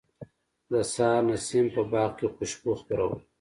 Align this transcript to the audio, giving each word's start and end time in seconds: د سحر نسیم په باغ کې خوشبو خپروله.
د 0.71 0.73
سحر 0.93 1.21
نسیم 1.29 1.65
په 1.75 1.81
باغ 1.91 2.09
کې 2.17 2.27
خوشبو 2.35 2.71
خپروله. 2.81 3.17